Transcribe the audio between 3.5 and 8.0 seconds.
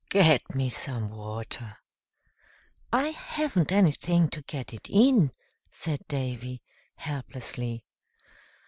anything to get it in," said Davy, helplessly.